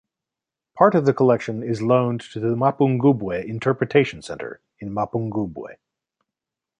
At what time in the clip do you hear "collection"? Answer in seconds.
1.13-1.61